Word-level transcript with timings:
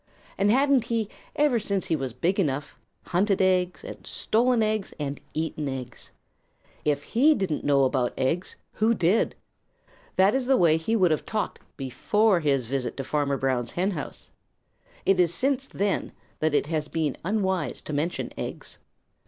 And 0.35 0.49
hadn't 0.49 0.85
he, 0.85 1.09
ever 1.35 1.59
since 1.59 1.85
he 1.85 1.95
was 1.95 2.11
big 2.11 2.39
enough, 2.39 2.75
hunted 3.03 3.39
eggs 3.39 3.83
and 3.83 3.99
stolen 4.03 4.63
eggs 4.63 4.95
and 4.99 5.21
eaten 5.35 5.69
eggs? 5.69 6.09
If 6.83 7.03
he 7.13 7.35
didn't 7.35 7.63
know 7.63 7.83
about 7.83 8.15
eggs, 8.17 8.55
who 8.73 8.95
did? 8.95 9.35
That 10.15 10.33
is 10.33 10.47
the 10.47 10.57
way 10.57 10.77
he 10.77 10.95
would 10.95 11.11
have 11.11 11.27
talked 11.27 11.59
before 11.77 12.39
his 12.39 12.65
visit 12.65 12.97
to 12.97 13.03
Farmer 13.03 13.37
Brown's 13.37 13.73
henhouse. 13.73 14.31
It 15.05 15.19
is 15.19 15.31
since 15.31 15.67
then 15.67 16.13
that 16.39 16.55
it 16.55 16.65
has 16.65 16.87
been 16.87 17.15
unwise 17.23 17.79
to 17.81 17.93
mention 17.93 18.31
eggs. 18.35 18.79